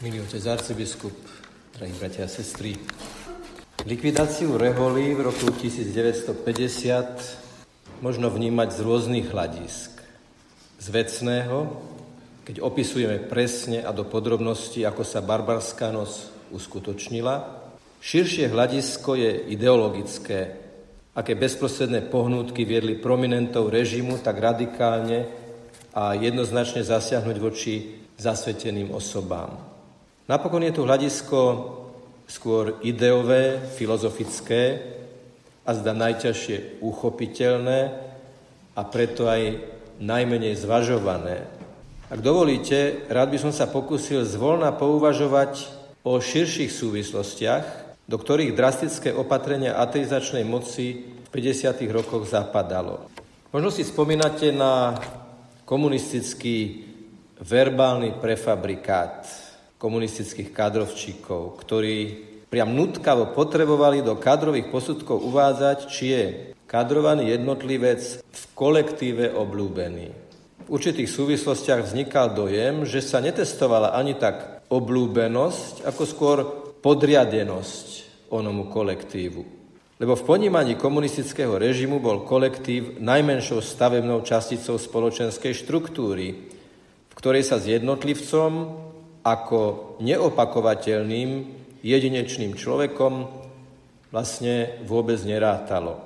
[0.00, 1.12] Milý otec arcibiskup,
[1.76, 2.72] drahí bratia a sestry,
[3.84, 10.00] likvidáciu reholí v roku 1950 možno vnímať z rôznych hľadisk.
[10.80, 11.84] Z vecného,
[12.48, 17.60] keď opisujeme presne a do podrobnosti, ako sa barbarská noc uskutočnila.
[18.00, 20.64] Širšie hľadisko je ideologické,
[21.12, 25.28] aké bezprostredné pohnútky viedli prominentov režimu tak radikálne
[25.92, 29.69] a jednoznačne zasiahnuť voči zasveteným osobám.
[30.30, 31.38] Napokon je tu hľadisko
[32.30, 34.78] skôr ideové, filozofické
[35.66, 37.80] a zda najťažšie uchopiteľné
[38.78, 39.58] a preto aj
[39.98, 41.50] najmenej zvažované.
[42.14, 45.66] Ak dovolíte, rád by som sa pokúsil zvolna pouvažovať
[46.06, 47.66] o širších súvislostiach,
[48.06, 51.74] do ktorých drastické opatrenia ateizačnej moci v 50.
[51.90, 53.02] rokoch zapadalo.
[53.50, 54.94] Možno si spomínate na
[55.66, 56.86] komunistický
[57.42, 59.49] verbálny prefabrikát,
[59.80, 66.24] komunistických kadrovčíkov, ktorí priam nutkavo potrebovali do kadrových posudkov uvádzať, či je
[66.68, 70.08] kadrovaný jednotlivec v kolektíve obľúbený.
[70.66, 76.38] V určitých súvislostiach vznikal dojem, že sa netestovala ani tak oblúbenosť, ako skôr
[76.84, 77.86] podriadenosť
[78.30, 79.42] onomu kolektívu.
[80.00, 86.26] Lebo v ponímaní komunistického režimu bol kolektív najmenšou stavebnou časticou spoločenskej štruktúry,
[87.10, 88.52] v ktorej sa s jednotlivcom
[89.24, 91.30] ako neopakovateľným
[91.80, 93.28] jedinečným človekom
[94.10, 96.00] vlastne vôbec nerátalo.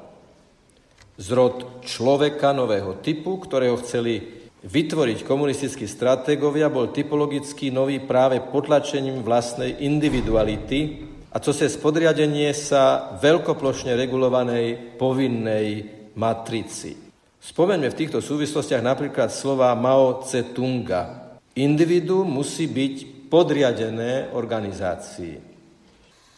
[1.14, 9.84] Zrod človeka nového typu, ktorého chceli vytvoriť komunistickí stratégovia, bol typologicky nový práve potlačením vlastnej
[9.84, 15.66] individuality a co se spodriadenie sa veľkoplošne regulovanej povinnej
[16.14, 16.96] matrici.
[17.44, 21.23] Spomeňme v týchto súvislostiach napríklad slova Mao Tse-tunga,
[21.54, 25.38] Individu musí byť podriadené organizácii.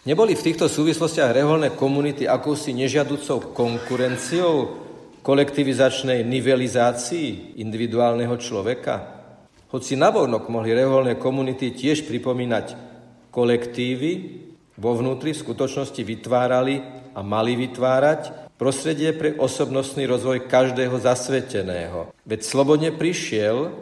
[0.04, 4.76] Neboli v týchto súvislostiach reholné komunity akousi nežiaducou konkurenciou
[5.24, 9.16] kolektivizačnej nivelizácii individuálneho človeka?
[9.72, 12.76] Hoci navonok mohli reholné komunity tiež pripomínať
[13.32, 14.12] kolektívy,
[14.76, 16.84] vo vnútri v skutočnosti vytvárali
[17.16, 22.12] a mali vytvárať prostredie pre osobnostný rozvoj každého zasveteného.
[22.28, 23.72] Veď slobodne prišiel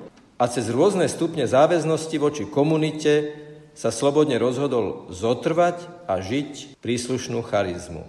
[0.44, 3.32] a cez rôzne stupne záväznosti voči komunite
[3.72, 8.04] sa slobodne rozhodol zotrvať a žiť príslušnú charizmu.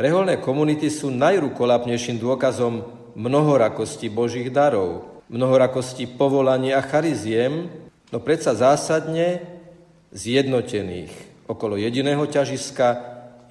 [0.00, 7.68] Reholné komunity sú najrukolapnejším dôkazom mnohorakosti Božích darov, mnohorakosti povolania a chariziem,
[8.08, 9.44] no predsa zásadne
[10.16, 11.12] zjednotených
[11.52, 12.88] okolo jediného ťažiska,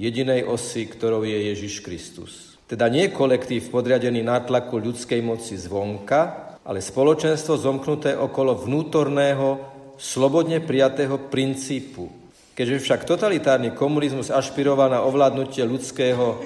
[0.02, 2.58] jedinej osy, ktorou je Ježiš Kristus.
[2.66, 9.64] Teda nie kolektív podriadený nátlaku ľudskej moci zvonka, ale spoločenstvo zomknuté okolo vnútorného,
[9.96, 12.12] slobodne prijatého princípu.
[12.52, 16.44] Keďže však totalitárny komunizmus ašpiroval na ovládnutie ľudského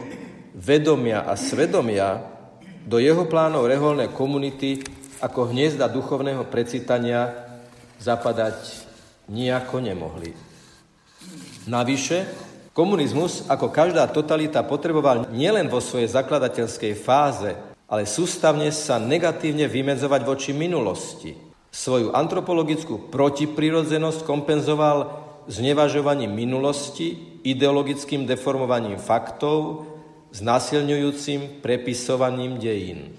[0.54, 2.22] vedomia a svedomia,
[2.86, 4.82] do jeho plánov reholné komunity
[5.22, 7.30] ako hniezda duchovného precitania
[8.02, 8.58] zapadať
[9.30, 10.34] nijako nemohli.
[11.70, 12.26] Navyše,
[12.74, 20.22] komunizmus ako každá totalita potreboval nielen vo svojej zakladateľskej fáze ale sústavne sa negatívne vymedzovať
[20.24, 21.35] voči minulosti.
[21.75, 25.19] Svoju antropologickú protiprirodzenosť kompenzoval
[25.52, 29.84] znevažovaním minulosti, ideologickým deformovaním faktov,
[30.31, 33.12] znásilňujúcim prepisovaním dejín.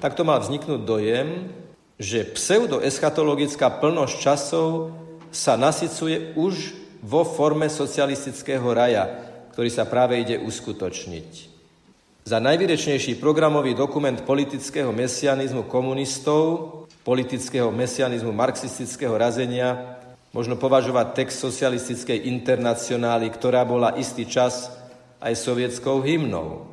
[0.00, 1.52] Takto mal vzniknúť dojem,
[2.00, 4.96] že pseudoeschatologická plnosť časov
[5.28, 6.72] sa nasycuje už
[7.04, 9.04] vo forme socialistického raja,
[9.52, 11.57] ktorý sa práve ide uskutočniť.
[12.28, 19.96] Za najvýrečnejší programový dokument politického mesianizmu komunistov, politického mesianizmu marxistického razenia,
[20.36, 24.68] možno považovať text socialistickej internacionály, ktorá bola istý čas
[25.24, 26.68] aj sovietskou hymnou.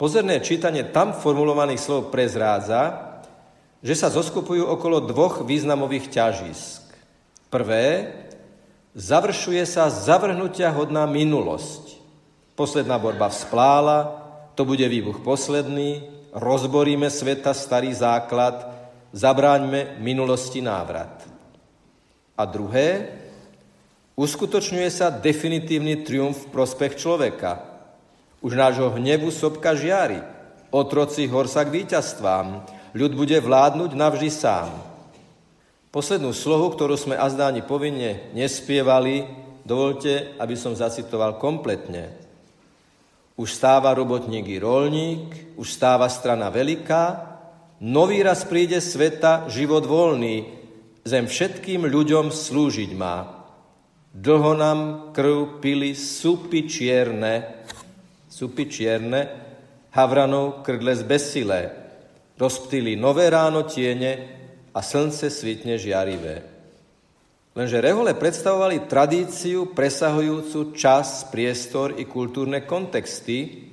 [0.00, 3.04] Pozorné čítanie tam formulovaných slov prezrádza,
[3.84, 6.88] že sa zoskupujú okolo dvoch významových ťažisk.
[7.52, 8.16] Prvé,
[8.96, 12.00] završuje sa zavrhnutia hodná minulosť.
[12.56, 14.27] Posledná borba vzplála,
[14.58, 16.02] to bude výbuch posledný,
[16.34, 18.66] rozboríme sveta starý základ,
[19.14, 21.22] zabráňme minulosti návrat.
[22.34, 23.06] A druhé,
[24.18, 27.62] uskutočňuje sa definitívny triumf v prospech človeka.
[28.42, 30.18] Už nášho hnevu sopka žiari,
[30.74, 32.66] otroci hor sa k víťazstvám,
[32.98, 34.74] ľud bude vládnuť navždy sám.
[35.94, 39.22] Poslednú slohu, ktorú sme azdáni povinne nespievali,
[39.62, 42.27] dovolte, aby som zacitoval kompletne.
[43.38, 47.04] Už stáva robotník i rolník, už stáva strana veľká,
[47.86, 50.58] nový raz príde sveta život voľný,
[51.08, 53.48] Zem všetkým ľuďom slúžiť má.
[54.12, 54.80] Dlho nám
[55.16, 57.64] krv pili supy čierne,
[58.28, 59.24] supy čierne,
[59.96, 61.72] havranov krdle zbesilé.
[62.36, 64.12] Rozptýli nové ráno tiene
[64.76, 66.57] a slnce svitne žiarivé.
[67.58, 73.66] Lenže rehole predstavovali tradíciu presahujúcu čas, priestor i kultúrne kontexty,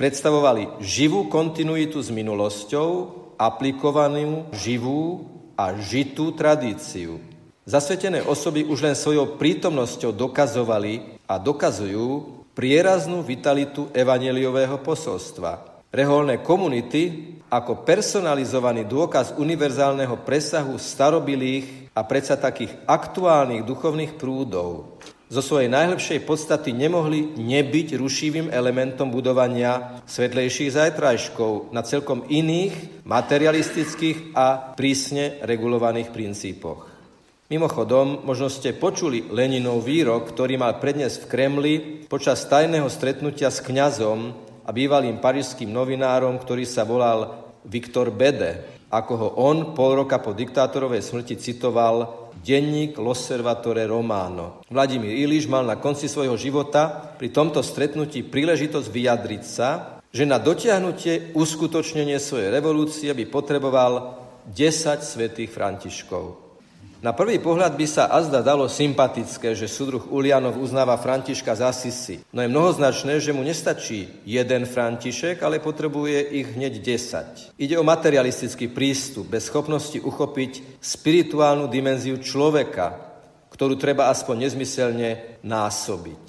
[0.00, 2.88] predstavovali živú kontinuitu s minulosťou,
[3.36, 5.28] aplikovanú živú
[5.60, 7.20] a žitú tradíciu.
[7.68, 15.84] Zasvetené osoby už len svojou prítomnosťou dokazovali a dokazujú prieraznú vitalitu evaneliového posolstva.
[15.92, 25.42] Reholné komunity ako personalizovaný dôkaz univerzálneho presahu starobilých a predsa takých aktuálnych duchovných prúdov zo
[25.42, 34.70] svojej najlepšej podstaty nemohli nebyť rušivým elementom budovania svetlejších zajtrajškov na celkom iných materialistických a
[34.78, 36.86] prísne regulovaných princípoch.
[37.50, 41.74] Mimochodom, možno ste počuli Leninov výrok, ktorý mal prednes v Kremli
[42.06, 44.30] počas tajného stretnutia s kňazom
[44.62, 50.30] a bývalým parížským novinárom, ktorý sa volal Viktor Bede, ako ho on pol roka po
[50.30, 54.62] diktátorovej smrti citoval denník L'Osservatore Romano.
[54.70, 60.38] Vladimír Iliš mal na konci svojho života pri tomto stretnutí príležitosť vyjadriť sa, že na
[60.38, 66.45] dotiahnutie uskutočnenie svojej revolúcie by potreboval 10 svetých Františkov.
[67.06, 72.18] Na prvý pohľad by sa azda dalo sympatické, že súdruh Ulianov uznáva Františka za Sisi.
[72.34, 77.62] No je mnohoznačné, že mu nestačí jeden František, ale potrebuje ich hneď 10.
[77.62, 82.98] Ide o materialistický prístup, bez schopnosti uchopiť spirituálnu dimenziu človeka,
[83.54, 86.24] ktorú treba aspoň nezmyselne násobiť.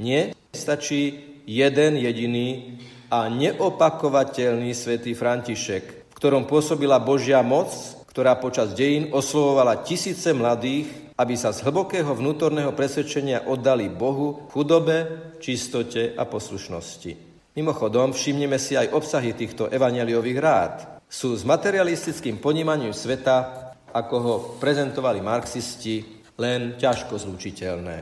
[0.00, 2.80] Nie, stačí jeden jediný
[3.12, 11.16] a neopakovateľný svätý František, v ktorom pôsobila Božia moc, ktorá počas dejín oslovovala tisíce mladých,
[11.16, 17.32] aby sa z hlbokého vnútorného presvedčenia oddali Bohu, chudobe, čistote a poslušnosti.
[17.56, 20.74] Mimochodom, všimneme si aj obsahy týchto evaneliových rád.
[21.08, 26.04] Sú s materialistickým ponímaním sveta, ako ho prezentovali marxisti,
[26.36, 27.96] len ťažko zlučiteľné.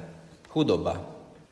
[0.51, 0.99] Chudoba.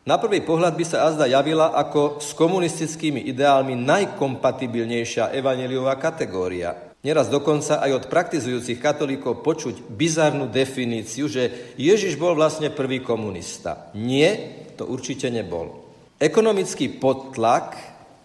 [0.03, 7.31] Na prvý pohľad by sa azda javila ako s komunistickými ideálmi najkompatibilnejšia evaneliová kategória– Neraz
[7.31, 13.95] dokonca aj od praktizujúcich katolíkov počuť bizarnú definíciu, že Ježiš bol vlastne prvý komunista.
[13.95, 15.79] Nie, to určite nebol.
[16.19, 17.79] Ekonomický podtlak,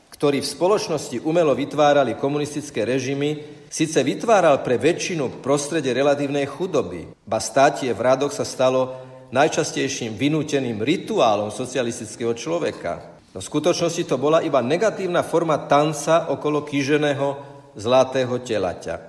[0.09, 7.37] ktorý v spoločnosti umelo vytvárali komunistické režimy, síce vytváral pre väčšinu prostredie relatívnej chudoby, ba
[7.37, 8.97] státie v radoch sa stalo
[9.29, 13.21] najčastejším vynúteným rituálom socialistického človeka.
[13.37, 18.99] No v skutočnosti to bola iba negatívna forma tanca okolo kýženého zlatého telaťa.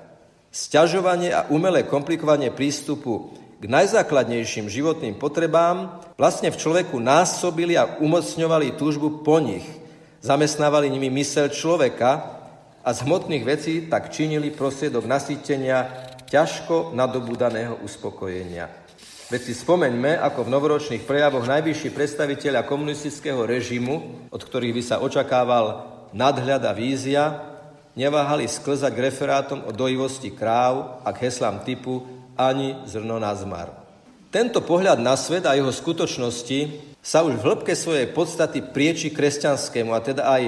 [0.54, 8.76] Sťažovanie a umelé komplikovanie prístupu k najzákladnejším životným potrebám vlastne v človeku násobili a umocňovali
[8.76, 9.64] túžbu po nich.
[10.20, 12.38] Zamestnávali nimi mysel človeka
[12.84, 15.88] a z hmotných vecí tak činili prostriedok nasýtenia
[16.28, 18.68] ťažko nadobúdaného uspokojenia.
[19.32, 25.00] Veď si spomeňme, ako v novoročných prejavoch najvyšší predstaviteľa komunistického režimu, od ktorých by sa
[25.00, 27.53] očakával nadhľad a vízia,
[27.98, 33.70] neváhali sklzať k referátom o dojivosti kráv a k heslám typu ani zrno na zmar.
[34.34, 39.94] Tento pohľad na svet a jeho skutočnosti sa už v hĺbke svojej podstaty prieči kresťanskému
[39.94, 40.42] a teda aj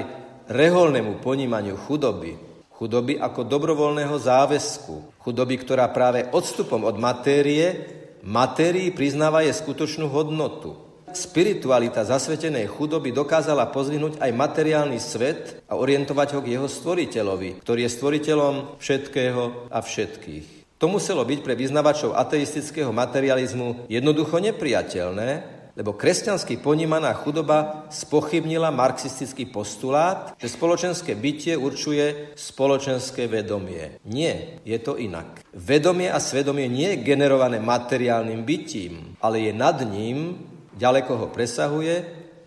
[0.51, 2.35] reholnému ponímaniu chudoby.
[2.75, 5.23] Chudoby ako dobrovoľného záväzku.
[5.23, 7.87] Chudoby, ktorá práve odstupom od matérie,
[8.27, 10.86] matérii priznáva je skutočnú hodnotu.
[11.17, 17.89] Spiritualita zasvetenej chudoby dokázala pozvinúť aj materiálny svet a orientovať ho k jeho stvoriteľovi, ktorý
[17.89, 20.77] je stvoriteľom všetkého a všetkých.
[20.77, 29.49] To muselo byť pre vyznavačov ateistického materializmu jednoducho nepriateľné, lebo kresťansky ponímaná chudoba spochybnila marxistický
[29.49, 33.97] postulát, že spoločenské bytie určuje spoločenské vedomie.
[34.05, 35.41] Nie, je to inak.
[35.49, 40.45] Vedomie a svedomie nie je generované materiálnym bytím, ale je nad ním
[40.77, 41.95] ďaleko ho presahuje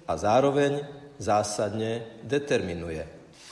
[0.06, 0.80] a zároveň
[1.18, 3.04] zásadne determinuje.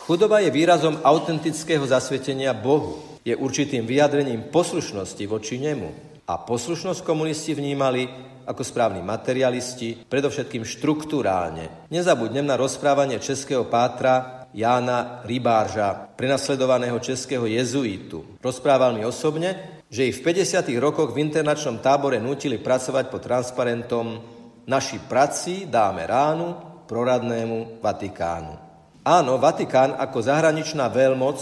[0.09, 3.21] Chudoba je výrazom autentického zasvetenia Bohu.
[3.27, 5.91] Je určitým vyjadrením poslušnosti voči nemu.
[6.25, 8.09] A poslušnosť komunisti vnímali
[8.49, 11.93] ako správni materialisti, predovšetkým štruktúrálne.
[11.93, 18.25] Nezabudnem na rozprávanie českého pátra Jána Rybárža, prenasledovaného českého jezuítu.
[18.41, 20.73] Rozprával mi osobne, že ich v 50.
[20.81, 24.38] rokoch v internačnom tábore nutili pracovať pod transparentom
[24.69, 26.53] Naši praci dáme ránu
[26.85, 28.53] proradnému Vatikánu.
[29.01, 31.41] Áno, Vatikán ako zahraničná veľmoc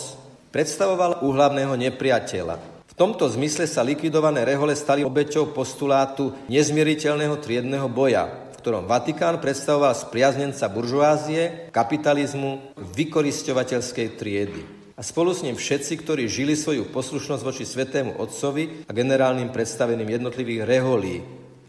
[0.55, 2.87] predstavoval úhlavného nepriateľa.
[2.87, 9.43] V tomto zmysle sa likvidované rehole stali obeťou postulátu nezmieriteľného triedného boja, v ktorom Vatikán
[9.43, 14.63] predstavoval spriaznenca buržoázie, kapitalizmu, vykorisťovateľskej triedy
[14.95, 20.09] a spolu s ním všetci, ktorí žili svoju poslušnosť voči Svetému Otcovi a generálnym predstaveným
[20.15, 21.21] jednotlivých reholí,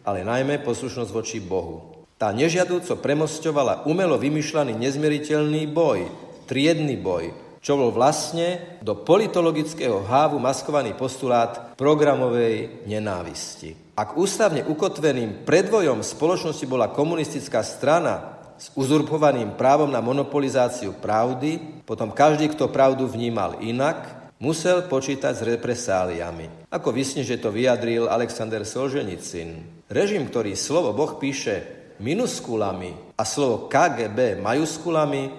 [0.07, 2.07] ale najmä poslušnosť voči Bohu.
[2.15, 6.07] Tá nežiadúco premosťovala umelo vymýšľaný nezmieriteľný boj,
[6.47, 13.75] triedny boj, čo bol vlastne do politologického hávu maskovaný postulát programovej nenávisti.
[13.99, 22.09] Ak ústavne ukotveným predvojom spoločnosti bola komunistická strana s uzurpovaným právom na monopolizáciu pravdy, potom
[22.09, 26.69] každý, kto pravdu vnímal inak, musel počítať s represáliami.
[26.73, 29.76] Ako vysne, že to vyjadril Alexander Solženicin.
[29.87, 31.63] Režim, ktorý slovo Boh píše
[32.03, 35.31] minuskulami a slovo KGB majuskulami,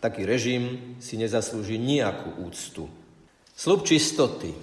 [0.00, 2.88] taký režim si nezaslúži nejakú úctu.
[3.52, 4.56] Slub čistoty.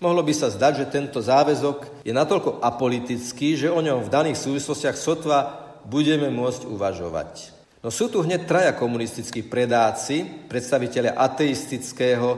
[0.00, 4.40] Mohlo by sa zdať, že tento záväzok je natoľko apolitický, že o ňom v daných
[4.40, 7.54] súvislostiach sotva budeme môcť uvažovať.
[7.84, 12.28] No sú tu hneď traja komunistickí predáci, predstaviteľia ateistického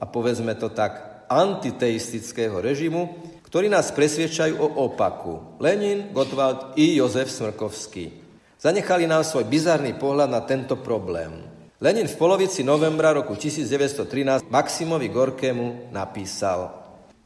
[0.00, 5.62] a povedzme to tak antiteistického režimu, ktorí nás presviečajú o opaku.
[5.62, 8.10] Lenin, Gottwald i Jozef Smrkovský.
[8.58, 11.30] Zanechali nám svoj bizarný pohľad na tento problém.
[11.78, 16.66] Lenin v polovici novembra roku 1913 Maximovi Gorkému napísal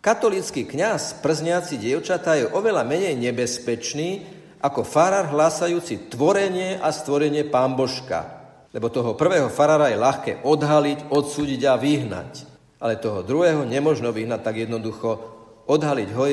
[0.04, 4.28] Katolícky kňaz przniaci dievčatá je oveľa menej nebezpečný
[4.60, 8.44] ako farár hlásajúci tvorenie a stvorenie pán Božka.
[8.76, 12.44] Lebo toho prvého farára je ľahké odhaliť, odsúdiť a vyhnať.
[12.84, 15.37] Ale toho druhého nemožno vyhnať tak jednoducho,
[15.68, 16.24] odhaliť ho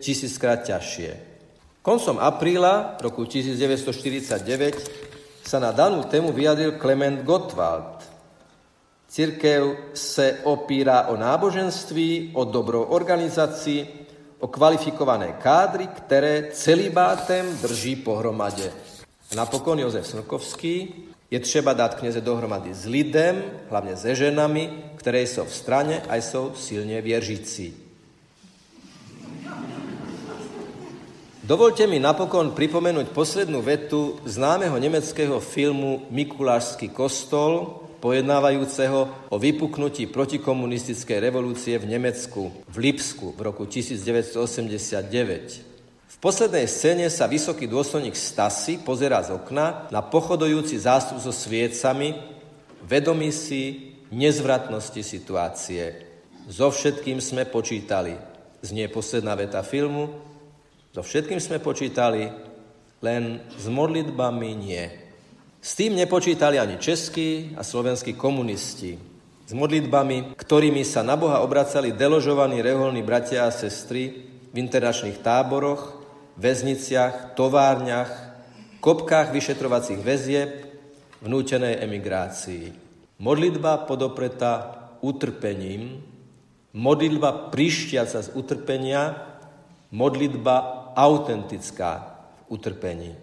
[0.00, 1.28] tisíckrát ťažšie.
[1.84, 8.04] Koncom apríla roku 1949 sa na danú tému vyjadril Klement Gottwald.
[9.08, 13.88] Cirkev se opíra o náboženství, o dobrou organizácii,
[14.44, 18.68] o kvalifikované kádry, ktoré celibátem drží pohromade.
[19.32, 20.92] Napokon Jozef Smrkovský
[21.30, 26.20] je třeba dát knieze dohromady s lidem, hlavne se ženami, ktoré sú v strane aj
[26.20, 27.87] sú silne vieržící.
[31.48, 41.16] Dovolte mi napokon pripomenúť poslednú vetu známeho nemeckého filmu Mikulášsky kostol, pojednávajúceho o vypuknutí protikomunistickej
[41.16, 45.64] revolúcie v Nemecku, v Lipsku v roku 1989.
[46.04, 52.12] V poslednej scéne sa vysoký dôstojník Stasi pozerá z okna na pochodujúci zástup so sviecami,
[52.84, 55.96] vedomí si nezvratnosti situácie.
[56.52, 58.20] So všetkým sme počítali.
[58.60, 60.27] Znie posledná veta filmu,
[60.98, 62.26] so všetkým sme počítali,
[63.06, 64.82] len s modlitbami nie.
[65.62, 68.98] S tým nepočítali ani českí a slovenskí komunisti.
[69.46, 76.02] S modlitbami, ktorými sa na Boha obracali deložovaní reholní bratia a sestry v internačných táboroch,
[76.34, 78.10] väzniciach, továrniach,
[78.82, 80.50] kopkách vyšetrovacích väzieb,
[81.22, 82.74] vnútenej emigrácii.
[83.22, 86.02] Modlitba podopretá utrpením,
[86.74, 89.14] modlitba prišťaca z utrpenia,
[89.94, 92.18] modlitba autentická
[92.50, 93.14] v utrpení.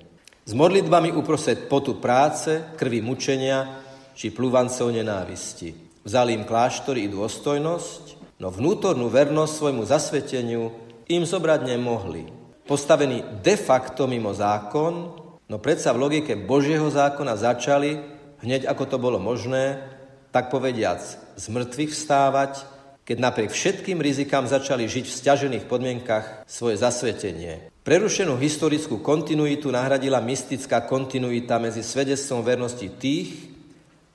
[0.48, 3.84] S modlitbami uprostred potu práce, krvi mučenia
[4.16, 5.76] či plúvancov nenávisti.
[6.08, 10.72] Vzali im kláštory i dôstojnosť, no vnútornú vernosť svojmu zasveteniu
[11.12, 12.30] im zobrať nemohli.
[12.64, 15.18] Postavení de facto mimo zákon,
[15.50, 18.00] no predsa v logike Božieho zákona začali,
[18.46, 19.82] hneď ako to bolo možné,
[20.30, 21.02] tak povediac
[21.36, 22.75] z mŕtvych vstávať,
[23.06, 27.70] keď napriek všetkým rizikám začali žiť v stiažených podmienkach svoje zasvetenie.
[27.86, 33.54] Prerušenú historickú kontinuitu nahradila mystická kontinuita medzi svedectvom vernosti tých,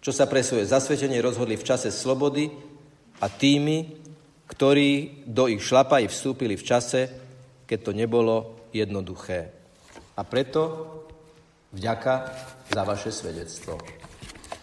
[0.03, 2.51] čo sa pre svoje zasvetenie rozhodli v čase slobody
[3.23, 3.95] a tými,
[4.51, 7.01] ktorí do ich šlapají vstúpili v čase,
[7.71, 9.55] keď to nebolo jednoduché.
[10.19, 10.61] A preto
[11.71, 12.15] vďaka
[12.75, 13.79] za vaše svedectvo.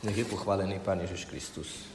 [0.03, 1.79] Nech je pochválený Pán Ježiš Kristus.